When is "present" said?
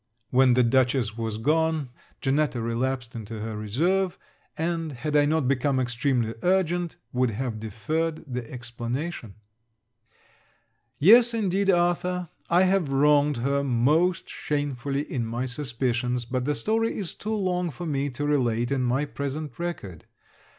19.05-19.59